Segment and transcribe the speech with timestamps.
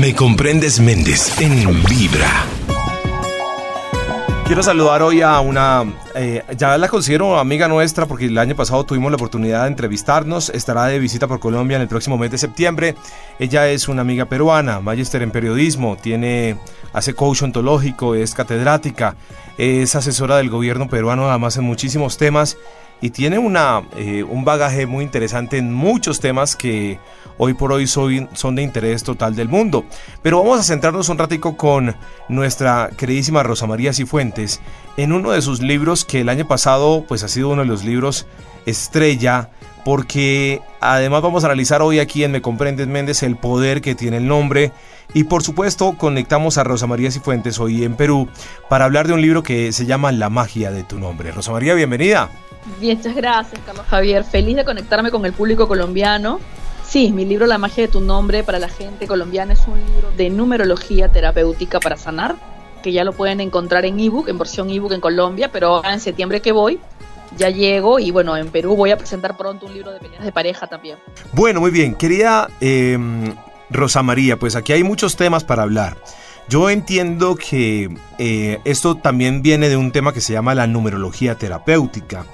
[0.00, 2.46] Me comprendes Méndez en Vibra.
[4.46, 5.84] Quiero saludar hoy a una,
[6.14, 10.48] eh, ya la considero amiga nuestra porque el año pasado tuvimos la oportunidad de entrevistarnos,
[10.48, 12.94] estará de visita por Colombia en el próximo mes de septiembre.
[13.38, 16.56] Ella es una amiga peruana, magister en periodismo, tiene,
[16.94, 19.16] hace coach ontológico, es catedrática,
[19.58, 22.56] es asesora del gobierno peruano además en muchísimos temas
[23.00, 26.98] y tiene una, eh, un bagaje muy interesante en muchos temas que
[27.38, 29.84] hoy por hoy son de interés total del mundo.
[30.22, 31.96] Pero vamos a centrarnos un ratico con
[32.28, 34.60] nuestra queridísima Rosa María Cifuentes
[34.96, 37.84] en uno de sus libros que el año pasado pues ha sido uno de los
[37.84, 38.26] libros
[38.66, 39.50] estrella
[39.84, 44.18] porque además vamos a analizar hoy aquí en Me Comprendes Méndez el poder que tiene
[44.18, 44.72] el nombre
[45.14, 48.28] y por supuesto conectamos a Rosa María Cifuentes hoy en Perú
[48.68, 51.32] para hablar de un libro que se llama La magia de tu nombre.
[51.32, 52.30] Rosa María, bienvenida.
[52.80, 54.24] Muchas gracias, Carlos Javier.
[54.24, 56.38] Feliz de conectarme con el público colombiano.
[56.86, 60.10] Sí, mi libro La magia de tu nombre para la gente colombiana es un libro
[60.16, 62.36] de numerología terapéutica para sanar,
[62.82, 66.40] que ya lo pueden encontrar en ebook, en versión ebook en Colombia, pero en septiembre
[66.40, 66.80] que voy,
[67.36, 70.32] ya llego y bueno, en Perú voy a presentar pronto un libro de peleas de
[70.32, 70.98] pareja también.
[71.32, 71.94] Bueno, muy bien.
[71.94, 73.34] Quería, em,
[73.70, 75.96] Rosa María, pues aquí hay muchos temas para hablar.
[76.48, 81.36] Yo entiendo que eh, esto también viene de un tema que se llama la numerología
[81.36, 82.26] terapéutica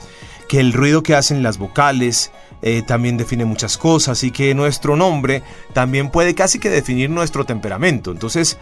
[0.47, 2.31] que el ruido que hacen las vocales
[2.63, 7.45] eh, también define muchas cosas y que nuestro nombre también puede casi que definir nuestro
[7.45, 8.11] temperamento.
[8.11, 8.59] Entonces,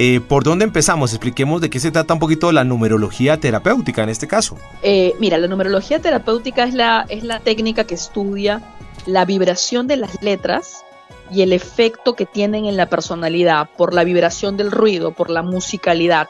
[0.00, 1.12] eh, ¿por dónde empezamos?
[1.12, 4.56] Expliquemos de qué se trata un poquito la numerología terapéutica en este caso.
[4.82, 8.62] Eh, mira, la numerología terapéutica es la, es la técnica que estudia
[9.06, 10.84] la vibración de las letras
[11.32, 15.42] y el efecto que tienen en la personalidad por la vibración del ruido, por la
[15.42, 16.28] musicalidad.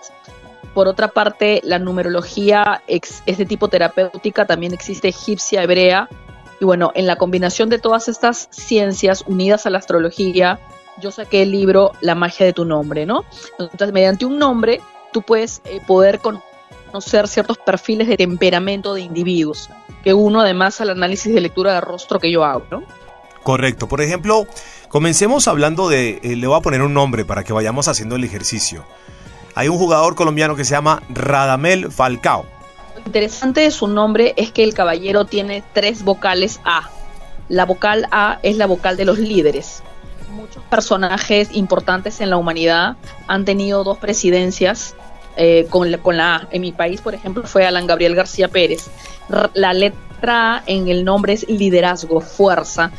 [0.73, 6.09] Por otra parte, la numerología es de tipo terapéutica, también existe egipcia, hebrea.
[6.59, 10.59] Y bueno, en la combinación de todas estas ciencias unidas a la astrología,
[11.01, 13.25] yo saqué el libro La magia de tu nombre, ¿no?
[13.59, 14.81] Entonces, mediante un nombre,
[15.13, 19.71] tú puedes eh, poder conocer ciertos perfiles de temperamento de individuos,
[20.03, 22.83] que uno además al análisis de lectura de rostro que yo hago, ¿no?
[23.43, 23.89] Correcto.
[23.89, 24.47] Por ejemplo,
[24.89, 28.25] comencemos hablando de, eh, le voy a poner un nombre para que vayamos haciendo el
[28.25, 28.85] ejercicio
[29.59, 32.47] hay un jugador colombiano que se llama Radamel Falcao.
[32.95, 36.89] Lo interesante de su nombre es que el caballero tiene tres vocales A.
[37.49, 39.83] La vocal A es la vocal de los líderes.
[40.31, 42.97] Muchos personajes importantes en la humanidad
[43.27, 44.95] han tenido dos presidencias
[45.37, 46.49] eh, con, la, A.
[46.51, 48.91] En mi país, por ejemplo, fue Alan Gabriel García Pérez.
[49.55, 52.91] La letra en el nombre es liderazgo, fuerza.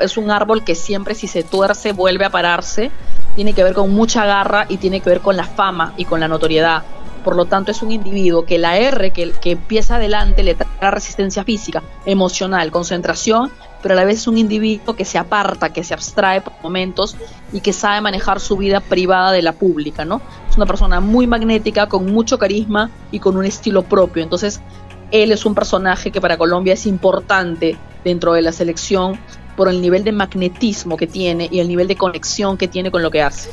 [0.00, 2.90] Es un árbol que siempre si se tuerce vuelve a pararse
[3.34, 6.20] tiene que ver con mucha garra y tiene que ver con la fama y con
[6.20, 6.82] la notoriedad.
[7.24, 10.90] Por lo tanto, es un individuo que la R que, que empieza adelante le trae
[10.90, 13.50] resistencia física, emocional, concentración,
[13.82, 17.16] pero a la vez es un individuo que se aparta, que se abstrae por momentos
[17.52, 20.22] y que sabe manejar su vida privada de la pública, ¿no?
[20.48, 24.22] Es una persona muy magnética, con mucho carisma y con un estilo propio.
[24.22, 24.60] Entonces,
[25.10, 29.18] él es un personaje que para Colombia es importante dentro de la selección
[29.56, 33.02] por el nivel de magnetismo que tiene y el nivel de conexión que tiene con
[33.02, 33.50] lo que hace.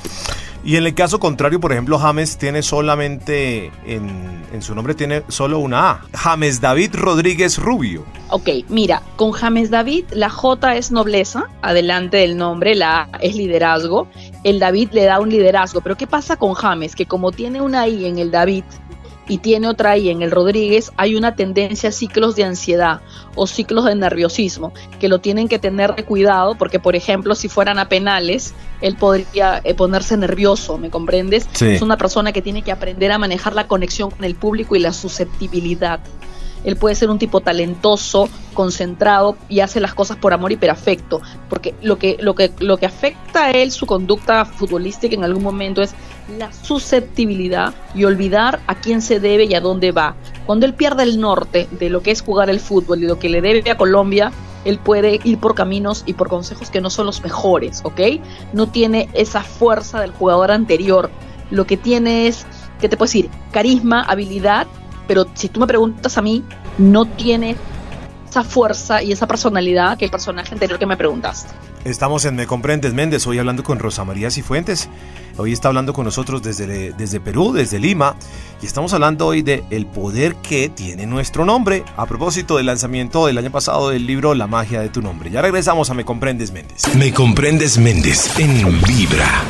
[0.64, 5.24] Y en el caso contrario, por ejemplo, James tiene solamente, en, en, su nombre tiene
[5.30, 6.02] solo una A.
[6.14, 8.06] James David Rodríguez Rubio.
[8.30, 13.36] Ok, mira, con James David la J es nobleza, adelante del nombre, la A es
[13.36, 14.08] liderazgo.
[14.44, 16.96] El David le da un liderazgo, pero ¿qué pasa con James?
[16.96, 18.64] Que como tiene una I en el David,
[19.30, 23.00] y tiene otra ahí en el Rodríguez, hay una tendencia a ciclos de ansiedad
[23.36, 27.48] o ciclos de nerviosismo que lo tienen que tener de cuidado porque, por ejemplo, si
[27.48, 31.48] fueran a penales, él podría eh, ponerse nervioso, ¿me comprendes?
[31.62, 34.80] Es una persona que tiene que aprender a manejar la conexión con el público y
[34.80, 36.00] la susceptibilidad.
[36.64, 40.70] Él puede ser un tipo talentoso, concentrado y hace las cosas por amor y por
[40.70, 45.24] afecto, porque lo que, lo que, lo que afecta a él, su conducta futbolística en
[45.24, 45.94] algún momento es
[46.38, 50.16] la susceptibilidad y olvidar a quién se debe y a dónde va.
[50.46, 53.30] Cuando él pierde el norte de lo que es jugar el fútbol y lo que
[53.30, 54.32] le debe a Colombia,
[54.66, 58.02] él puede ir por caminos y por consejos que no son los mejores, ¿ok?
[58.54, 61.10] No tiene esa fuerza del jugador anterior.
[61.50, 62.46] Lo que tiene es,
[62.80, 63.30] ¿qué te puedo decir?
[63.52, 64.68] Carisma, habilidad,
[65.10, 66.46] pero si tú me preguntas a mí,
[66.78, 67.56] no tiene
[68.30, 71.50] esa fuerza y esa personalidad que el personaje anterior que me preguntaste.
[71.84, 74.88] Estamos en Me Comprendes Méndez, hoy hablando con Rosa María Cifuentes.
[75.38, 78.18] Hoy está hablando con nosotros desde, desde Perú, desde Lima,
[78.62, 83.26] y estamos hablando hoy de el poder que tiene nuestro nombre, a propósito del lanzamiento
[83.26, 85.32] del año pasado del libro La magia de tu nombre.
[85.32, 86.84] Ya regresamos a Me Comprendes Méndez.
[86.96, 89.44] Me Comprendes Méndez en Vibra.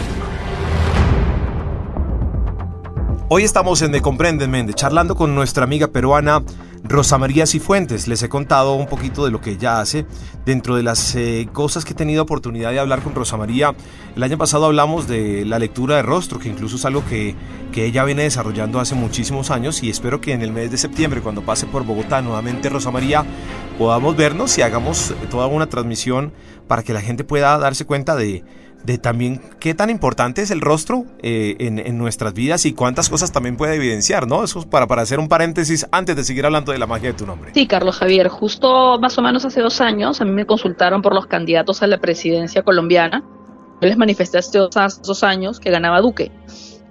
[3.31, 6.41] Hoy estamos en Me Comprendes Méndez, charlando con nuestra amiga peruana
[6.83, 8.07] Rosa María Cifuentes.
[8.07, 10.07] Les he contado un poquito de lo que ella hace.
[10.47, 13.75] Dentro de las eh, cosas que he tenido oportunidad de hablar con Rosa María,
[14.15, 17.35] el año pasado hablamos de la lectura de rostro, que incluso es algo que,
[17.71, 21.21] que ella viene desarrollando hace muchísimos años y espero que en el mes de septiembre,
[21.21, 23.23] cuando pase por Bogotá nuevamente Rosa María,
[23.77, 26.33] podamos vernos y hagamos toda una transmisión
[26.67, 28.43] para que la gente pueda darse cuenta de
[28.83, 33.31] de también qué tan importante es el rostro eh, en, nuestras vidas y cuántas cosas
[33.31, 34.43] también puede evidenciar, ¿no?
[34.43, 37.17] Eso es para, para hacer un paréntesis antes de seguir hablando de la magia de
[37.17, 37.51] tu nombre.
[37.53, 41.13] Sí, Carlos Javier, justo más o menos hace dos años a mí me consultaron por
[41.13, 43.23] los candidatos a la presidencia colombiana.
[43.81, 46.31] Yo les manifesté hace dos, años que ganaba Duque,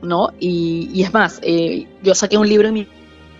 [0.03, 0.31] ¿no?
[0.39, 2.89] Y, es más, eh, yo saqué un libro en mi,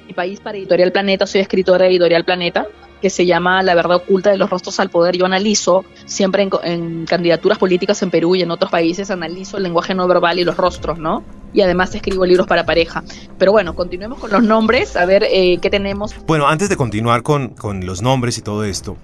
[0.07, 2.67] mi país para Editorial Planeta, soy escritora de Editorial Planeta,
[3.01, 5.17] que se llama La verdad oculta de los rostros al poder.
[5.17, 9.95] Yo analizo siempre en, candidaturas políticas en Perú y en otros países, analizo el lenguaje
[9.95, 11.23] no verbal y los rostros, ¿no?
[11.53, 13.03] Y además escribo libros para pareja.
[13.39, 16.15] Pero bueno, continuemos con los nombres, a ver eh, qué tenemos.
[16.27, 18.97] Bueno, antes de continuar con, con los nombres y todo esto,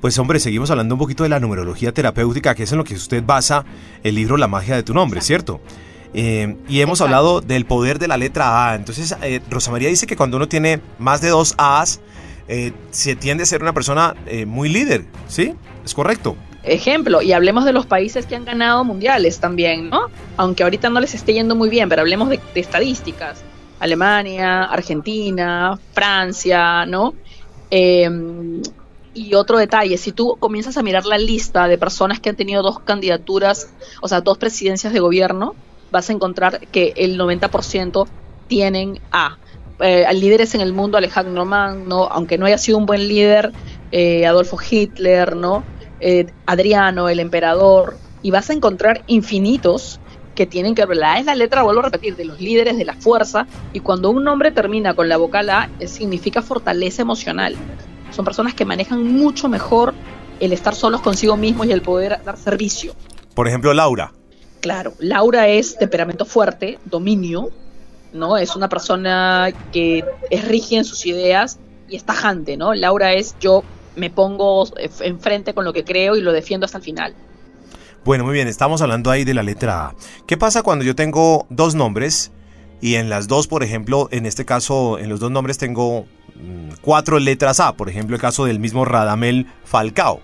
[0.00, 2.94] pues hombre, seguimos hablando un poquito de la numerología terapéutica, que es en lo que
[2.94, 3.64] usted basa
[4.02, 5.60] el libro La magia de tu nombre, ¿cierto?
[6.18, 8.74] Eh, y hemos hablado del poder de la letra A.
[8.74, 12.00] Entonces, eh, Rosa María dice que cuando uno tiene más de dos A's,
[12.48, 15.54] eh, se tiende a ser una persona eh, muy líder, ¿sí?
[15.84, 16.36] ¿Es correcto?
[16.62, 20.06] Ejemplo, y hablemos de los países que han ganado mundiales también, ¿no?
[20.36, 23.42] Aunque ahorita no les esté yendo muy bien, pero hablemos de, estadísticas.
[23.78, 27.14] Alemania, Argentina, Francia, ¿no?
[27.70, 28.62] Em,
[29.14, 32.62] y otro detalle, si tú comienzas a mirar la lista de personas que han tenido
[32.62, 33.70] dos candidaturas,
[34.00, 35.54] o sea, dos presidencias de gobierno,
[35.90, 38.06] vas a encontrar que el 90%
[38.48, 39.38] tienen A
[39.80, 43.52] eh, líderes en el mundo, Alejandro Magno, aunque no haya sido un buen líder,
[43.92, 45.64] eh, Adolfo Hitler, ¿no?
[46.00, 50.00] Eh, Adriano, el emperador, y vas a encontrar infinitos
[50.34, 52.84] que tienen que ver, la es la letra, vuelvo a repetir, de los líderes de
[52.84, 57.56] la fuerza, y cuando un nombre termina con la vocal A, significa fortaleza emocional.
[58.10, 59.94] Son personas que manejan mucho mejor
[60.40, 62.92] el estar solos consigo mismos y el poder dar servicio.
[63.34, 64.12] Por ejemplo, Laura.
[64.60, 67.50] Claro, Laura es temperamento fuerte, dominio,
[68.16, 68.36] ¿no?
[68.36, 71.58] Es una persona que es rígida en sus ideas
[71.88, 72.74] y es tajante, ¿no?
[72.74, 73.62] Laura es yo
[73.94, 74.68] me pongo
[75.00, 77.14] enfrente con lo que creo y lo defiendo hasta el final.
[78.04, 79.94] Bueno, muy bien, estamos hablando ahí de la letra A.
[80.26, 82.30] ¿Qué pasa cuando yo tengo dos nombres
[82.80, 86.76] y en las dos, por ejemplo, en este caso, en los dos nombres tengo mm,
[86.82, 90.20] cuatro letras A, por ejemplo, el caso del mismo Radamel Falcao?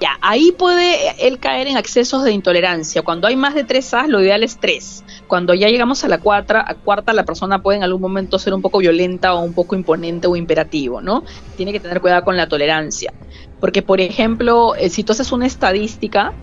[0.00, 3.02] Ya, ahí puede él caer en excesos de intolerancia.
[3.02, 5.04] Cuando hay más de tres A, lo ideal es tres.
[5.28, 8.54] Cuando ya llegamos a la cuarta, a cuarta, la persona puede en algún momento ser
[8.54, 11.22] un poco violenta o un poco imponente o imperativo, ¿no?
[11.56, 13.12] Tiene que tener cuidado con la tolerancia.
[13.60, 16.34] Porque, por ejemplo, eh, si tú haces una estadística,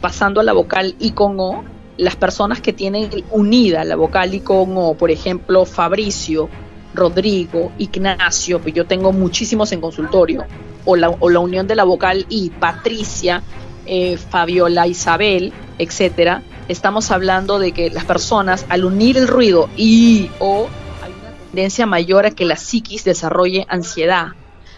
[0.00, 1.64] pasando a la vocal I con O,
[1.98, 6.48] las personas que tienen unida la vocal I con O, por ejemplo, Fabricio,
[6.94, 10.44] Rodrigo, Ignacio, pues yo tengo muchísimos en consultorio,
[10.84, 13.42] o la, o la unión de la vocal I, Patricia,
[13.86, 20.30] eh, Fabiola, Isabel, etcétera, estamos hablando de que las personas al unir el ruido y
[20.38, 20.68] o
[21.02, 24.28] hay una tendencia mayor a que la psiquis desarrolle ansiedad,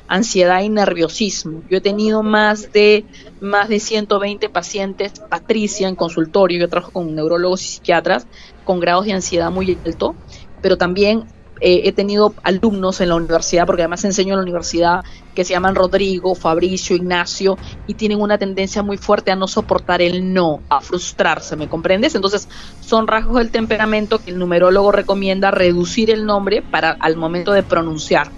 [0.08, 1.62] ansiedad y nerviosismo.
[1.68, 3.04] Yo he tenido más de
[3.40, 8.26] más de 120 pacientes, Patricia, en consultorio, yo trabajo con neurólogos y psiquiatras
[8.64, 10.14] con grados de ansiedad muy alto,
[10.62, 11.24] pero también
[11.60, 15.04] he tenido alumnos en la universidad, porque además enseño en la universidad,
[15.34, 17.56] que se llaman Rodrigo, Fabricio, Ignacio,
[17.86, 22.14] y tienen una tendencia muy fuerte a no soportar el no, a frustrarse, ¿me comprendes?
[22.14, 22.48] Entonces,
[22.80, 27.62] son rasgos del temperamento que el numerólogo recomienda reducir el nombre para al momento de
[27.62, 28.28] pronunciar.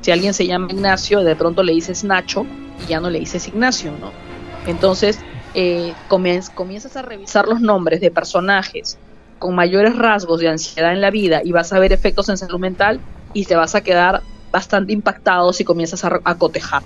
[0.00, 2.44] Si alguien se llama Ignacio, de pronto le dices Nacho
[2.84, 4.12] y ya no le dices Ignacio, ¿no?
[4.66, 5.18] Entonces,
[5.54, 8.98] eh, comienzas a revisar los nombres de personajes
[9.44, 12.58] con mayores rasgos de ansiedad en la vida y vas a ver efectos en salud
[12.58, 12.98] mental
[13.34, 16.82] y te vas a quedar bastante impactado si comienzas a, cotejar.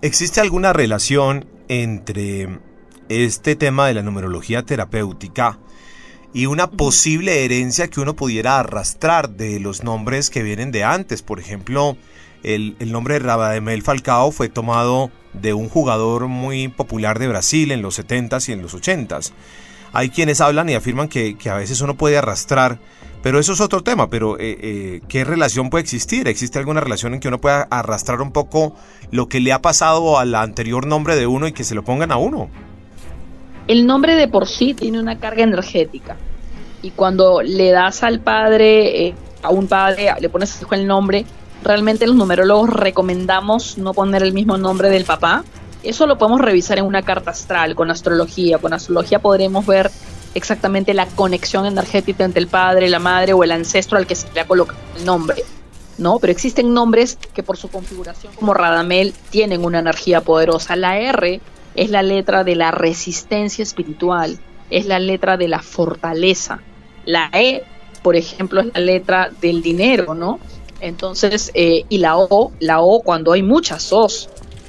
[0.00, 2.58] ¿Existe alguna relación entre
[3.10, 5.58] este tema de la numerología terapéutica
[6.32, 11.20] y una posible herencia que uno pudiera arrastrar de los nombres que vienen de antes?
[11.20, 11.98] Por ejemplo,
[12.44, 17.72] el, el nombre de Rabademel Falcao fue tomado de un jugador muy popular de Brasil
[17.72, 19.32] en los 70s y en los 80s.
[19.92, 22.78] Hay quienes hablan y afirman que, a veces uno puede arrastrar,
[23.22, 26.28] pero eso es otro tema, pero eh, eh, ¿qué relación puede existir?
[26.28, 28.74] ¿Existe alguna relación en que uno pueda arrastrar un poco
[29.10, 32.12] lo que le ha pasado al anterior nombre de uno y que se lo pongan
[32.12, 32.48] a uno?
[33.66, 36.16] El nombre de por sí tiene una carga energética
[36.82, 41.24] y cuando le das al padre, eh, a un padre, le pones el nombre,
[41.64, 45.44] realmente los numerólogos recomendamos no poner el mismo nombre del papá
[45.82, 48.58] eso lo podemos revisar en una carta astral, con astrología.
[48.58, 49.90] Con astrología podremos ver
[50.34, 54.32] exactamente la conexión energética entre el padre, la madre o el ancestro al que se
[54.32, 55.44] le ha colocado el nombre.
[55.98, 56.18] ¿no?
[56.18, 60.76] Pero existen nombres que por su configuración como Radamel tienen una energía poderosa.
[60.76, 61.40] La R
[61.74, 64.38] es la letra de la resistencia espiritual,
[64.70, 66.60] es la letra de la fortaleza.
[67.04, 67.64] La E,
[68.02, 70.38] por ejemplo, es la letra del dinero, ¿no?
[70.80, 74.28] Entonces, eh, y la O, la O cuando hay muchas O's,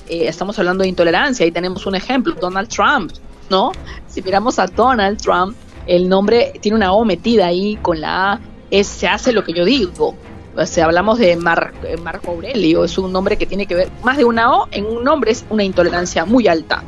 [0.09, 3.11] eh, estamos hablando de intolerancia, ahí tenemos un ejemplo, Donald Trump,
[3.49, 3.71] ¿no?
[4.07, 5.55] Si miramos a Donald Trump,
[5.87, 8.39] el nombre tiene una O metida ahí con la A,
[8.71, 10.15] es, se hace lo que yo digo.
[10.55, 14.17] O sea, hablamos de eh, Marco Aurelio, es un nombre que tiene que ver, más
[14.17, 16.83] de una O en un nombre es una intolerancia muy alta.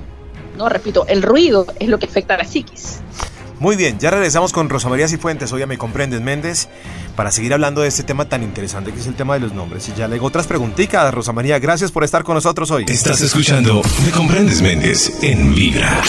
[0.58, 3.02] No, repito, el ruido es lo que afecta a la psiquis.
[3.62, 6.68] Muy bien, ya regresamos con Rosa María Cifuentes, hoy me comprendes Méndez,
[7.16, 9.88] para seguir hablando de este tema tan interesante que es el tema de los nombres.
[9.88, 12.86] Y ya le hago otras preguntitas, Rosa María, gracias por estar con nosotros hoy.
[12.88, 16.02] Estás escuchando Me comprendes Méndez en Vibra.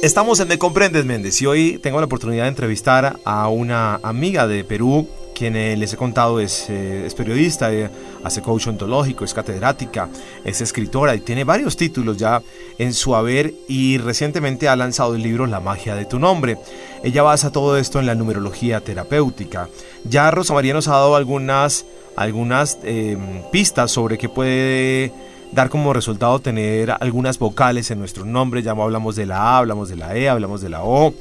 [0.00, 4.46] Estamos en Me comprendes Méndez y hoy tengo la oportunidad de entrevistar a una amiga
[4.46, 5.08] de Perú
[5.40, 7.88] quien eh, les he contado es, eh, es periodista, eh,
[8.22, 10.10] hace coach ontológico, es catedrática,
[10.44, 12.42] es escritora y tiene varios títulos ya
[12.76, 16.58] en su haber y recientemente ha lanzado el libro La magia de tu nombre.
[17.02, 19.70] Ella basa todo esto en la numerología terapéutica.
[20.04, 25.10] Ya Rosa María nos ha dado algunas, algunas em, pistas sobre qué puede
[25.52, 28.62] dar como resultado tener algunas vocales en nuestro nombre.
[28.62, 31.14] Ya hablamos de la A, hablamos de la E, hablamos de la O.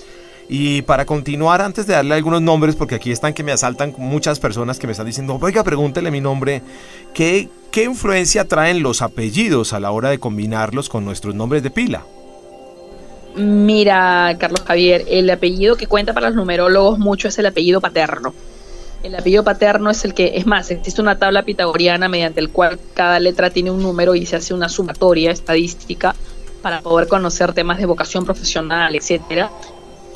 [0.52, 4.40] Y para continuar, antes de darle algunos nombres, porque aquí están que me asaltan muchas
[4.40, 6.64] personas que me están diciendo, oiga, pregúntele mi nombre,
[7.14, 11.70] ¿qué, ¿qué influencia traen los apellidos a la hora de combinarlos con nuestros nombres de
[11.70, 12.04] pila?
[13.36, 18.34] Mira, Carlos Javier, el apellido que cuenta para los numerólogos mucho es el apellido paterno.
[19.04, 22.80] El apellido paterno es el que, es más, existe una tabla pitagoriana mediante el cual
[22.96, 26.16] cada letra tiene un número y se hace una sumatoria estadística
[26.64, 29.52] para poder conocer temas de vocación profesional, etcétera.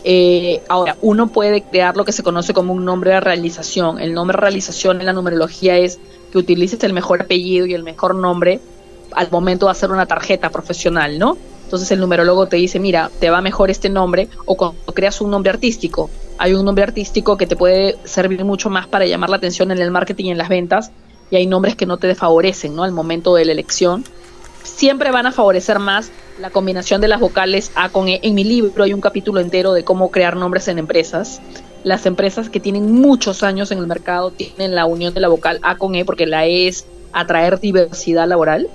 [0.03, 3.99] Eh, ahora, uno puede crear lo que se conoce como un nombre de realización.
[3.99, 5.99] El nombre de realización en la numerología es
[6.31, 8.59] que utilices el mejor apellido y el mejor nombre
[9.11, 11.37] al momento de hacer una tarjeta profesional, ¿no?
[11.63, 15.31] Entonces el numerólogo te dice, mira, te va mejor este nombre o cuando creas un
[15.31, 16.09] nombre artístico.
[16.37, 19.79] Hay un nombre artístico que te puede servir mucho más para llamar la atención en
[19.79, 20.91] el marketing y en las ventas
[21.31, 22.83] y hay nombres que no te favorecen, ¿no?
[22.83, 24.03] Al momento de la elección.
[24.63, 28.19] Siempre van a favorecer más la combinación de las vocales A con E.
[28.23, 31.41] En mi libro hay un capítulo entero de cómo crear nombres en empresas.
[31.83, 35.59] Las empresas que tienen muchos años en el mercado tienen la unión de la vocal
[35.61, 38.67] A con E porque la E es atraer diversidad laboral.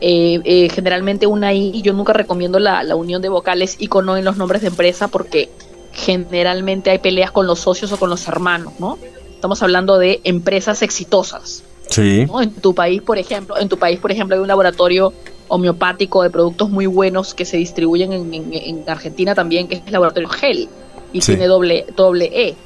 [0.00, 4.08] Eh, eh, generalmente una I, yo nunca recomiendo la, la unión de vocales I con
[4.08, 5.48] O en los nombres de empresa porque
[5.92, 8.98] generalmente hay peleas con los socios o con los hermanos, ¿no?
[9.34, 11.62] Estamos hablando de empresas exitosas.
[11.88, 12.26] Sí.
[12.40, 15.12] En tu país, por ejemplo, en tu país, por ejemplo, hay un laboratorio
[15.54, 20.28] homeopático de productos muy buenos que se distribuyen en, Argentina también, que es el laboratorio
[20.28, 20.68] Gel
[21.12, 22.56] y tiene doble, doble E,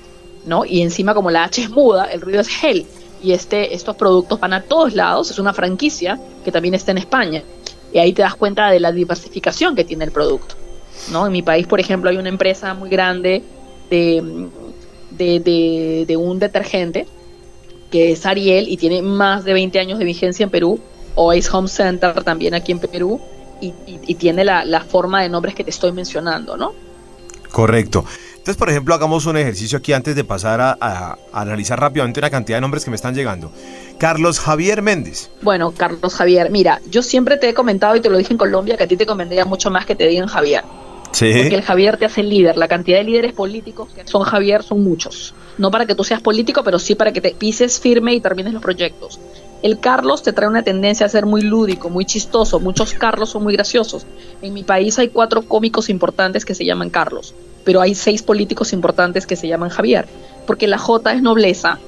[0.46, 0.64] ¿no?
[0.64, 2.86] Y encima como la H es muda, el ruido es Gel
[3.22, 6.98] y este, estos productos van a todos lados, es una franquicia que también está en
[6.98, 7.42] España
[7.92, 10.54] y ahí te das cuenta de la diversificación que tiene el producto,
[11.12, 11.26] ¿no?
[11.26, 13.42] En mi país, por ejemplo, hay una empresa muy grande
[13.90, 14.48] de,
[15.10, 17.06] de, de un detergente
[17.90, 20.80] que es Ariel y tiene más de 20 años de vigencia en Perú
[21.18, 23.20] Oasis Home Center también aquí en Perú
[23.60, 26.72] y, tiene la, forma de nombres que te estoy mencionando, ¿no?
[27.50, 28.04] Correcto.
[28.36, 32.58] Entonces, por ejemplo, hagamos un ejercicio aquí antes de pasar a, analizar rápidamente una cantidad
[32.58, 33.50] de nombres que me están llegando.
[33.98, 35.30] Carlos Javier Méndez.
[35.42, 38.76] Bueno, Carlos Javier, mira, yo siempre te he comentado y te lo dije en Colombia
[38.76, 40.62] que a ti te convendría mucho más que te digan Javier.
[41.10, 41.32] Sí.
[41.36, 42.56] Porque el Javier te hace líder.
[42.56, 45.34] La cantidad de líderes políticos que son Javier son muchos.
[45.56, 48.52] No para que tú seas político, pero sí para que te pises firme y termines
[48.52, 49.18] los proyectos.
[49.62, 52.60] El Carlos te trae una tendencia a ser muy lúdico, muy chistoso.
[52.60, 54.06] Muchos Carlos son muy graciosos.
[54.40, 57.34] En mi país hay cuatro cómicos importantes que se llaman Carlos,
[57.64, 60.06] pero hay seis políticos importantes que se llaman Javier
[60.48, 61.78] porque la J es nobleza,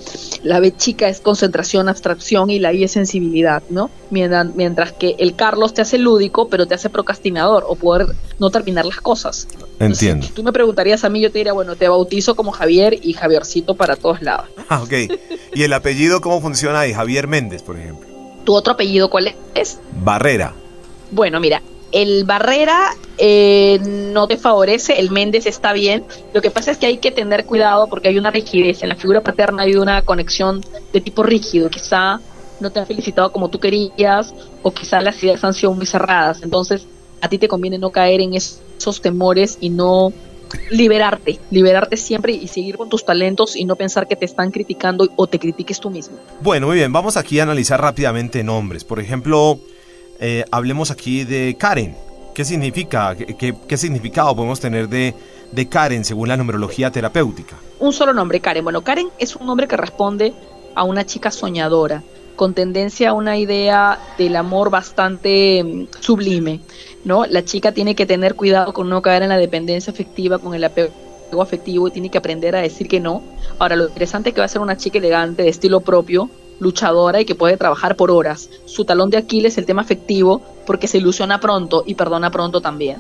[0.43, 3.89] la B chica es concentración, abstracción y la I es sensibilidad, ¿no?
[4.11, 8.09] Mientras, que el Carlos te hace lúdico, pero te hace procrastinador o poder
[8.39, 9.49] no terminar las cosas.
[9.79, 10.27] Entiendo.
[10.35, 13.77] tú me preguntarías a mí, yo te diría, bueno, te bautizo como Javier y Javiercito
[13.77, 14.47] para todos lados.
[14.69, 14.93] Ah, ok.
[15.55, 16.93] ¿Y el apellido cómo funciona ahí?
[16.93, 18.07] Javier Méndez, por ejemplo.
[18.45, 19.81] ¿Tu otro apellido cuál es?
[20.05, 20.53] Barrera.
[21.11, 21.62] Bueno, mira,
[21.93, 26.05] el Barrera eh, no te favorece, el Méndez está bien.
[26.33, 28.83] Lo que pasa es que hay que tener cuidado porque hay una rigidez.
[28.83, 30.62] En la figura paterna hay una conexión
[30.93, 31.69] de tipo rígido.
[31.69, 32.19] Quizá
[32.61, 36.43] no te han felicitado como tú querías o quizá las ideas han sido muy cerradas.
[36.43, 36.87] Entonces,
[37.21, 40.15] a ti te conviene no caer en esos temores y no
[40.71, 45.09] liberarte, liberarte siempre y seguir con tus talentos y no pensar que te están criticando
[45.17, 46.17] o te critiques tú mismo.
[46.41, 48.83] Bueno, muy bien, vamos aquí a analizar rápidamente nombres.
[48.83, 49.61] Por ejemplo,
[50.19, 51.95] eh, hablemos aquí de Karen.
[52.40, 53.14] ¿Qué significa?
[53.14, 55.14] ¿Qué, significado podemos tener de,
[55.52, 57.56] de Karen según la numerología terapéutica?
[57.78, 58.64] Un solo nombre, Karen.
[58.64, 60.32] Bueno, Karen es un nombre que responde
[60.75, 62.02] a una chica soñadora,
[62.37, 66.61] con tendencia a una idea del amor bastante mm, sublime,
[67.04, 67.26] ¿no?
[67.26, 70.64] La chica tiene que tener cuidado con no caer en la dependencia afectiva, con el
[70.64, 73.23] apego afectivo y tiene que aprender a decir que no.
[73.59, 76.30] Ahora, lo interesante es que va a ser una chica elegante, de estilo propio,
[76.61, 78.49] luchadora y que puede trabajar por horas.
[78.67, 82.61] Su talón de Aquiles es el tema afectivo porque se ilusiona pronto y perdona pronto
[82.61, 82.99] también.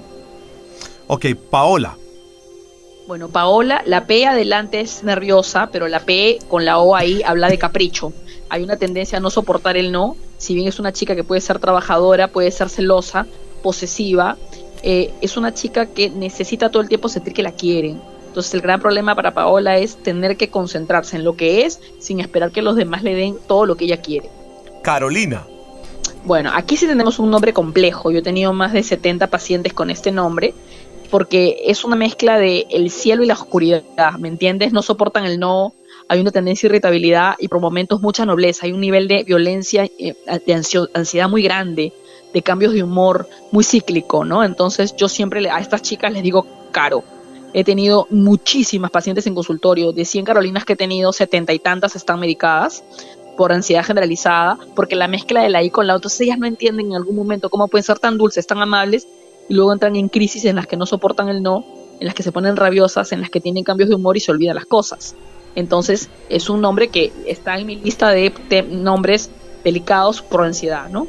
[1.06, 1.96] Ok, Paola.
[3.06, 7.48] Bueno, Paola, la P adelante es nerviosa, pero la P con la O ahí habla
[7.48, 8.12] de capricho
[8.50, 11.40] hay una tendencia a no soportar el no, si bien es una chica que puede
[11.40, 13.26] ser trabajadora, puede ser celosa,
[13.62, 14.36] posesiva,
[14.82, 18.02] eh, es una chica que necesita todo el tiempo sentir que la quieren.
[18.30, 22.20] Entonces el gran problema para Paola es tener que concentrarse en lo que es sin
[22.20, 24.30] esperar que los demás le den todo lo que ella quiere.
[24.82, 25.44] Carolina.
[26.24, 28.12] Bueno, aquí sí tenemos un nombre complejo.
[28.12, 30.54] Yo he tenido más de 70 pacientes con este nombre
[31.10, 33.82] porque es una mezcla de el cielo y la oscuridad,
[34.20, 34.72] ¿me entiendes?
[34.72, 35.74] No soportan el no,
[36.06, 39.86] hay una tendencia a irritabilidad y por momentos mucha nobleza, hay un nivel de violencia,
[39.98, 40.14] eh,
[40.46, 41.92] de ansiedad muy grande,
[42.32, 44.44] de cambios de humor muy cíclico, ¿no?
[44.44, 47.02] Entonces yo siempre a estas chicas les digo caro.
[47.52, 51.96] He tenido muchísimas pacientes en consultorio, de 100 carolinas que he tenido, setenta y tantas
[51.96, 52.84] están medicadas
[53.36, 56.46] por ansiedad generalizada, porque la mezcla de la I con la otra, entonces ellas no
[56.46, 59.08] entienden en algún momento cómo pueden ser tan dulces, tan amables,
[59.48, 61.64] y luego entran en crisis en las que no soportan el no,
[61.98, 64.30] en las que se ponen rabiosas, en las que tienen cambios de humor y se
[64.30, 65.16] olvidan las cosas.
[65.54, 68.32] Entonces es un nombre que está en mi lista de,
[68.70, 69.30] nombres
[69.64, 71.06] delicados por ansiedad, ¿no?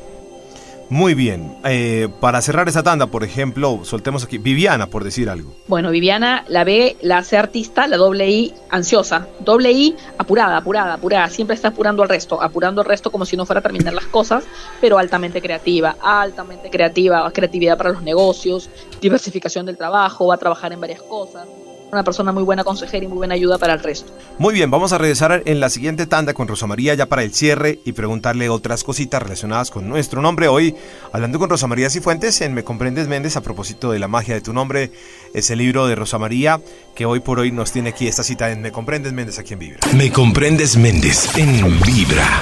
[0.92, 1.56] Muy bien.
[1.64, 5.56] Eh, para cerrar esa tanda, por ejemplo, soltemos aquí Viviana, por decir algo.
[5.68, 9.26] Bueno, Viviana, la B, la hace artista, la doble I, ansiosa.
[9.40, 11.30] Doble I, apurada, apurada, apurada.
[11.30, 14.08] Siempre está apurando al resto, apurando al resto como si no fuera a terminar las
[14.08, 14.44] cosas,
[14.82, 18.70] pero altamente creativa, altamente creativa, creatividad para los negocios,
[19.00, 21.48] diversificación del trabajo, va a trabajar en varias cosas
[21.92, 24.14] una persona muy buena consejera y muy buena ayuda para el resto.
[24.38, 27.34] Muy bien, vamos a regresar en la siguiente tanda con Rosa María ya para el
[27.34, 30.48] cierre y preguntarle otras cositas relacionadas con nuestro nombre.
[30.48, 30.76] Hoy,
[31.12, 34.42] hablando con Rosa María Cifuentes en Me Comprendes Méndez a propósito de la magia de
[34.42, 34.92] tu nombre,
[35.34, 36.62] ese libro de Rosa María
[36.96, 39.60] que hoy por hoy nos tiene aquí esta cita en Me Comprendes Méndez aquí en
[39.60, 39.80] Vibra.
[39.96, 42.42] Me Comprendes Méndez en Vibra.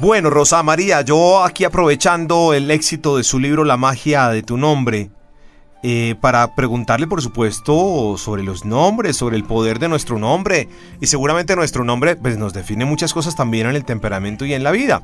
[0.00, 4.56] Bueno, Rosa María, yo aquí aprovechando el éxito de su libro La magia de tu
[4.56, 5.10] nombre,
[5.82, 10.68] eh, para preguntarle, por supuesto, sobre los nombres, sobre el poder de nuestro nombre.
[11.00, 14.64] Y seguramente nuestro nombre pues, nos define muchas cosas también en el temperamento y en
[14.64, 15.02] la vida.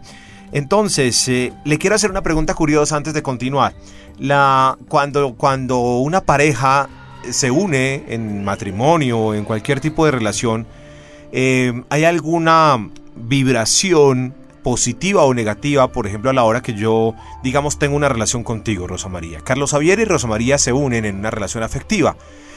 [0.52, 3.74] Entonces, eh, le quiero hacer una pregunta curiosa antes de continuar.
[4.18, 6.88] La, cuando, cuando una pareja
[7.30, 10.66] se une en matrimonio o en cualquier tipo de relación,
[11.32, 17.78] eh, ¿hay alguna vibración positiva o negativa, por ejemplo, a la hora que yo, digamos,
[17.78, 19.40] tengo una relación contigo, Rosa María.
[19.40, 22.16] Carlos Javier y Rosa María se unen en una relación afectiva.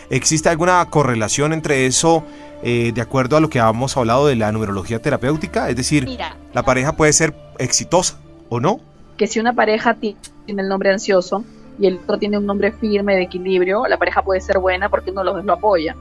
[0.09, 2.23] ¿Existe alguna correlación entre eso
[2.63, 5.69] eh, de acuerdo a lo que habíamos hablado de la numerología terapéutica?
[5.69, 6.07] Es decir,
[6.53, 8.17] la pareja puede ser exitosa
[8.49, 8.79] o no.
[9.17, 11.43] Que si una pareja tiene el nombre ansioso
[11.77, 15.11] y el otro tiene un nombre firme de equilibrio, la pareja puede ser buena porque
[15.11, 15.95] uno de los dos lo apoya.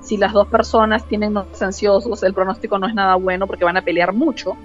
[0.00, 3.76] Si las dos personas tienen nombres ansiosos, el pronóstico no es nada bueno porque van
[3.76, 4.56] a pelear mucho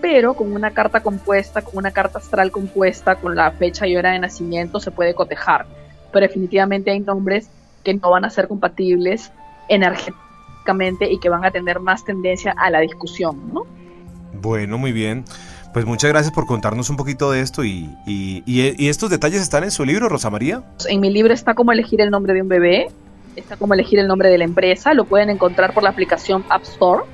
[0.00, 4.12] pero con una carta compuesta, con una carta astral compuesta, con la fecha y hora
[4.12, 5.66] de nacimiento se puede cotejar.
[6.12, 7.48] Pero definitivamente hay nombres
[7.84, 9.30] que no van a ser compatibles
[9.68, 13.62] energéticamente y que van a tener más tendencia a la discusión, ¿no?
[14.40, 15.24] Bueno, muy bien.
[15.72, 19.70] Pues muchas gracias por contarnos un poquito de esto y, y, estos detalles están en
[19.70, 20.62] su libro, Rosa María.
[20.88, 22.88] En mi libro está cómo elegir el nombre de un bebé,
[23.36, 26.62] está cómo elegir el nombre de la empresa, lo pueden encontrar por la aplicación App
[26.62, 27.04] Store,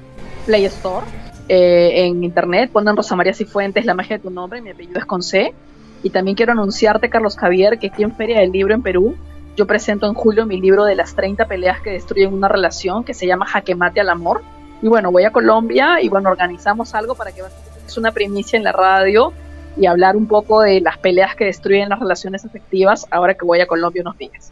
[0.46, 1.04] Play Store
[1.48, 5.06] eh, en internet, ponen Rosa María Cifuentes, la magia de tu nombre, mi apellido es
[5.06, 5.54] con C.
[6.02, 9.16] Y también quiero anunciarte, Carlos Javier, que aquí en Feria del Libro en Perú,
[9.56, 13.14] yo presento en julio mi libro de las 30 peleas que destruyen una relación, que
[13.14, 14.42] se llama Jaque Mate al Amor.
[14.82, 17.42] Y bueno, voy a Colombia y bueno, organizamos algo para que
[17.86, 19.32] es una primicia en la radio
[19.76, 23.60] y hablar un poco de las peleas que destruyen las relaciones afectivas ahora que voy
[23.60, 24.50] a Colombia unos días.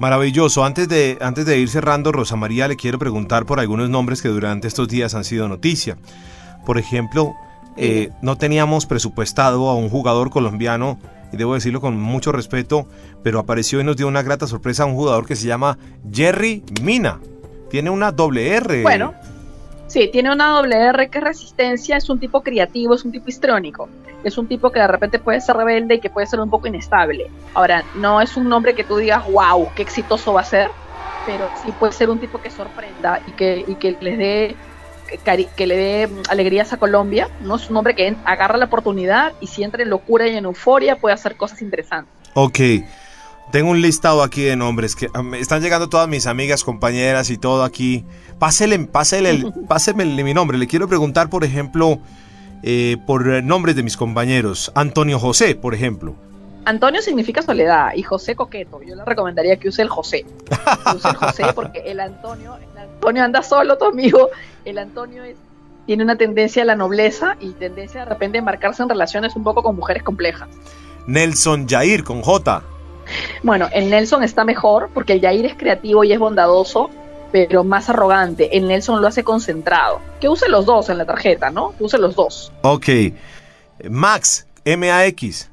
[0.00, 0.64] Maravilloso.
[0.64, 4.28] Antes de, antes de ir cerrando, Rosa María, le quiero preguntar por algunos nombres que
[4.28, 5.98] durante estos días han sido noticia.
[6.64, 7.34] Por ejemplo,
[7.76, 10.98] eh, no teníamos presupuestado a un jugador colombiano,
[11.32, 12.88] y debo decirlo con mucho respeto,
[13.22, 15.76] pero apareció y nos dio una grata sorpresa a un jugador que se llama
[16.10, 17.20] Jerry Mina.
[17.68, 18.82] Tiene una doble R.
[18.82, 19.12] Bueno,
[19.90, 23.28] Sí, tiene una doble R que es resistencia, es un tipo creativo, es un tipo
[23.28, 23.88] histrónico,
[24.22, 26.68] es un tipo que de repente puede ser rebelde y que puede ser un poco
[26.68, 27.26] inestable.
[27.54, 30.70] Ahora, no es un nombre que tú digas, wow, qué exitoso va a ser,
[31.26, 34.56] pero sí puede ser un tipo que sorprenda y que, y que les dé
[35.56, 37.56] que le dé alegrías a Colombia, ¿no?
[37.56, 40.94] Es un hombre que agarra la oportunidad y si entra en locura y en euforia
[40.94, 42.14] puede hacer cosas interesantes.
[42.34, 42.60] Ok.
[43.52, 47.38] Tengo un listado aquí de nombres que me están llegando todas mis amigas, compañeras y
[47.38, 48.04] todo aquí.
[48.38, 50.56] Pásele, pásele, el- páseme mi nombre.
[50.56, 51.98] Le quiero preguntar, por ejemplo,
[52.62, 54.70] eh, por eh, nombres de mis compañeros.
[54.76, 56.14] Antonio José, por ejemplo.
[56.64, 58.82] Antonio significa soledad y José coqueto.
[58.82, 60.24] Yo le recomendaría que use el José.
[60.90, 64.28] Que use el José porque el Antonio, el Antonio anda solo, tu amigo.
[64.64, 65.36] El Antonio es-
[65.86, 69.42] tiene una tendencia a la nobleza y tendencia de repente a embarcarse en relaciones un
[69.42, 70.48] poco con mujeres complejas.
[71.08, 72.62] Nelson Jair con J.
[73.42, 76.90] Bueno, el Nelson está mejor porque el Yair es creativo y es bondadoso,
[77.32, 78.56] pero más arrogante.
[78.56, 80.00] El Nelson lo hace concentrado.
[80.20, 81.74] Que use los dos en la tarjeta, ¿no?
[81.76, 82.52] Que use los dos.
[82.62, 82.88] Ok.
[83.88, 85.50] Max, M-A-X.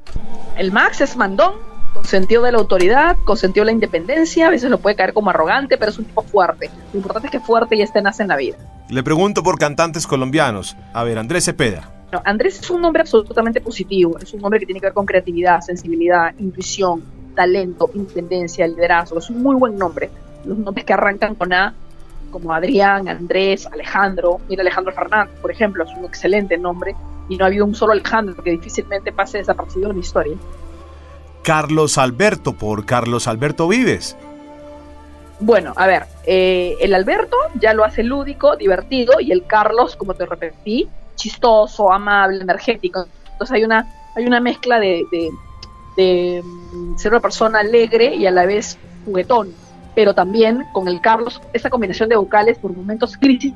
[0.58, 1.54] El Max es mandón,
[1.94, 4.48] con sentido de la autoridad, con sentido de la independencia.
[4.48, 6.70] A veces lo puede caer como arrogante, pero es un tipo fuerte.
[6.94, 8.58] Lo importante es que fuerte y esté nace en la vida.
[8.90, 10.76] Le pregunto por cantantes colombianos.
[10.94, 11.94] A ver, Andrés Cepeda.
[12.12, 14.18] No, Andrés es un nombre absolutamente positivo.
[14.18, 17.04] Es un nombre que tiene que ver con creatividad, sensibilidad, intuición,
[17.38, 19.20] talento, independencia, liderazgo.
[19.20, 20.10] Es un muy buen nombre.
[20.44, 21.74] Los nombres que arrancan con A,
[22.32, 24.40] como Adrián, Andrés, Alejandro.
[24.50, 26.96] Mira, Alejandro Fernández, por ejemplo, es un excelente nombre.
[27.30, 30.36] Y no ha habido un solo Alejandro que difícilmente pase desapercibido en la historia.
[31.44, 34.18] Carlos Alberto por Carlos Alberto Vives.
[35.40, 40.16] Bueno, a ver, eh, el Alberto ya lo hace lúdico, divertido, y el Carlos, como
[40.16, 43.06] te repetí, chistoso, amable, energético.
[43.32, 45.30] Entonces hay una, hay una mezcla de, de-
[45.98, 49.50] de, mm, ser una persona alegre y a la vez juguetón,
[49.96, 53.54] pero también con el Carlos, esa combinación de vocales por momentos crisis,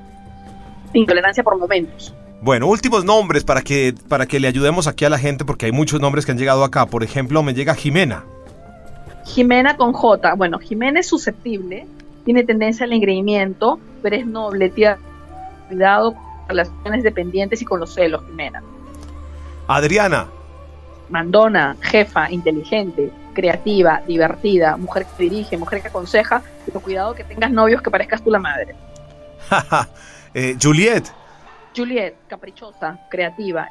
[0.93, 2.13] intolerancia por momentos.
[2.41, 5.71] Bueno, últimos nombres para que, para que le ayudemos aquí a la gente porque hay
[5.71, 6.87] muchos nombres que han llegado acá.
[6.87, 8.23] Por ejemplo, me llega Jimena.
[9.25, 10.33] Jimena con J.
[10.33, 11.85] Bueno, Jimena es susceptible,
[12.25, 14.95] tiene tendencia al engreimiento, pero es noble, tiene
[15.67, 18.63] cuidado con relaciones dependientes y con los celos, Jimena.
[19.67, 20.27] Adriana.
[21.11, 27.51] Mandona, jefa, inteligente, creativa, divertida, mujer que dirige, mujer que aconseja, pero cuidado que tengas
[27.51, 28.75] novios que parezcas tú la madre.
[30.33, 31.03] Eh, Juliet.
[31.75, 33.67] Juliet, caprichosa, creativa,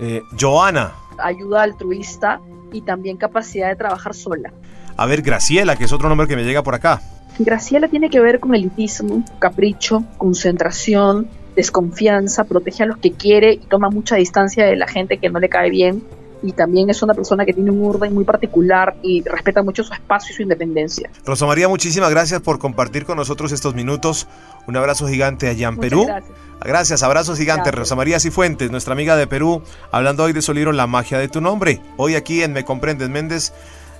[0.00, 0.92] Eh, Joana.
[1.18, 2.40] ayuda altruista
[2.72, 4.50] y también capacidad de trabajar sola.
[4.96, 7.02] A ver, Graciela, que es otro nombre que me llega por acá.
[7.38, 13.58] Graciela tiene que ver con elitismo, capricho, concentración, desconfianza, protege a los que quiere y
[13.58, 16.02] toma mucha distancia de la gente que no le cae bien.
[16.42, 19.92] Y también es una persona que tiene un orden muy particular y respeta mucho su
[19.92, 21.08] espacio y su independencia.
[21.24, 24.26] Rosa María, muchísimas gracias por compartir con nosotros estos minutos.
[24.66, 26.04] Un abrazo gigante allá en Muchas Perú.
[26.06, 26.32] gracias.
[26.64, 27.64] Gracias, abrazos gigantes.
[27.66, 27.78] Gracias.
[27.80, 31.28] Rosa María Cifuentes, nuestra amiga de Perú, hablando hoy de su libro La magia de
[31.28, 31.80] tu nombre.
[31.96, 33.52] Hoy aquí en Me Comprendes Méndez.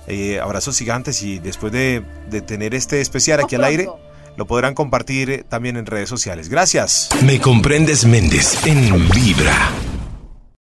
[0.07, 3.87] eh, abrazos gigantes y después de, de tener este especial aquí al aire,
[4.35, 6.49] lo podrán compartir eh, también en redes sociales.
[6.49, 7.09] Gracias.
[7.23, 9.53] Me comprendes Méndez en Vibra.